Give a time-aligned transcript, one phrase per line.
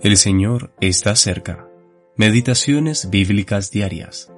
[0.00, 1.68] El Señor está cerca.
[2.14, 4.32] Meditaciones bíblicas diarias.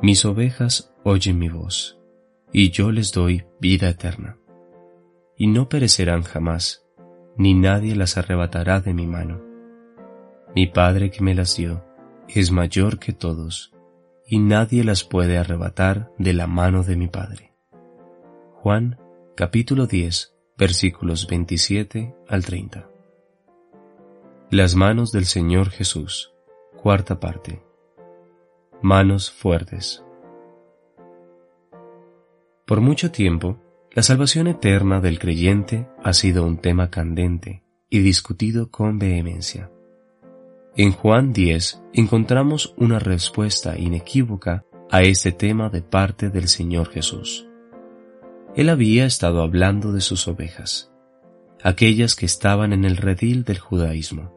[0.00, 1.98] Mis ovejas oyen mi voz,
[2.52, 4.38] y yo les doy vida eterna.
[5.36, 6.86] Y no perecerán jamás,
[7.36, 9.42] ni nadie las arrebatará de mi mano.
[10.54, 11.84] Mi Padre que me las dio
[12.28, 13.74] es mayor que todos,
[14.24, 17.54] y nadie las puede arrebatar de la mano de mi Padre.
[18.62, 19.00] Juan
[19.34, 22.90] capítulo 10 versículos 27 al 30.
[24.50, 26.32] Las manos del Señor Jesús,
[26.76, 27.62] cuarta parte.
[28.82, 30.02] Manos fuertes.
[32.66, 33.60] Por mucho tiempo,
[33.92, 39.70] la salvación eterna del creyente ha sido un tema candente y discutido con vehemencia.
[40.76, 47.47] En Juan 10 encontramos una respuesta inequívoca a este tema de parte del Señor Jesús
[48.58, 50.90] él había estado hablando de sus ovejas,
[51.62, 54.36] aquellas que estaban en el redil del judaísmo,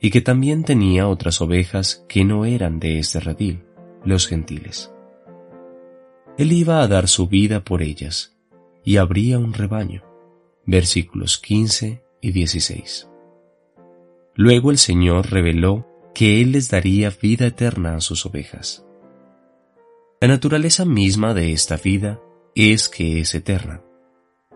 [0.00, 3.62] y que también tenía otras ovejas que no eran de este redil,
[4.04, 4.92] los gentiles.
[6.38, 8.36] Él iba a dar su vida por ellas,
[8.84, 10.02] y habría un rebaño.
[10.66, 13.08] Versículos 15 y 16.
[14.34, 15.86] Luego el Señor reveló
[16.16, 18.84] que Él les daría vida eterna a sus ovejas.
[20.20, 22.20] La naturaleza misma de esta vida
[22.54, 23.82] es que es eterna.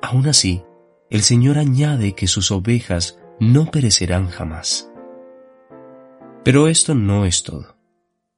[0.03, 0.63] Aún así,
[1.11, 4.91] el Señor añade que sus ovejas no perecerán jamás.
[6.45, 7.77] Pero esto no es todo.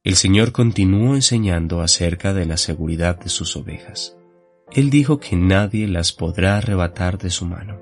[0.05, 4.17] El Señor continuó enseñando acerca de la seguridad de sus ovejas.
[4.70, 7.81] Él dijo que nadie las podrá arrebatar de su mano.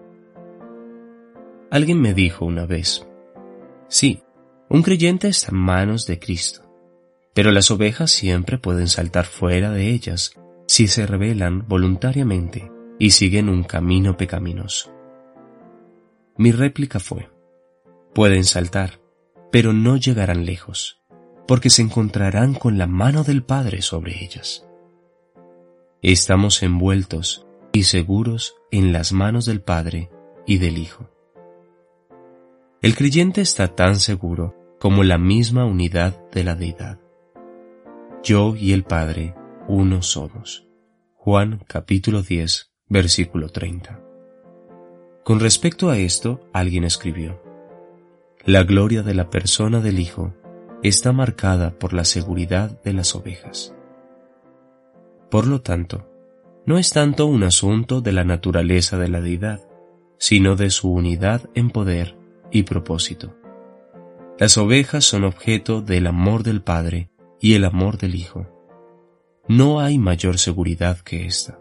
[1.70, 3.06] Alguien me dijo una vez,
[3.88, 4.22] sí,
[4.68, 6.62] un creyente está en manos de Cristo,
[7.34, 10.32] pero las ovejas siempre pueden saltar fuera de ellas
[10.66, 14.92] si se rebelan voluntariamente y siguen un camino pecaminoso.
[16.36, 17.30] Mi réplica fue,
[18.14, 19.00] pueden saltar,
[19.50, 21.02] pero no llegarán lejos,
[21.46, 24.66] porque se encontrarán con la mano del Padre sobre ellas.
[26.02, 30.10] Estamos envueltos y seguros en las manos del Padre
[30.46, 31.10] y del Hijo.
[32.82, 37.00] El creyente está tan seguro como la misma unidad de la deidad.
[38.22, 39.34] Yo y el Padre
[39.68, 40.66] uno somos.
[41.14, 44.00] Juan capítulo 10, versículo 30.
[45.24, 47.42] Con respecto a esto, alguien escribió,
[48.44, 50.34] La gloria de la persona del Hijo
[50.84, 53.74] está marcada por la seguridad de las ovejas.
[55.30, 56.08] Por lo tanto,
[56.64, 59.68] no es tanto un asunto de la naturaleza de la deidad,
[60.18, 62.16] sino de su unidad en poder
[62.52, 63.34] y propósito.
[64.38, 67.10] Las ovejas son objeto del amor del Padre
[67.40, 68.55] y el amor del Hijo
[69.48, 71.58] no hay mayor seguridad que esta.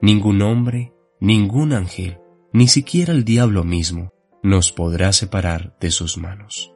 [0.00, 2.18] Ningún hombre, ningún ángel,
[2.52, 4.12] ni siquiera el diablo mismo,
[4.42, 6.72] nos podrá separar de sus manos.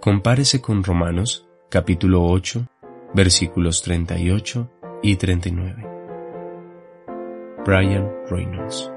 [0.00, 2.66] Compárese con Romanos capítulo 8,
[3.14, 4.70] versículos 38
[5.02, 5.86] y 39.
[7.64, 8.90] Brian Reynolds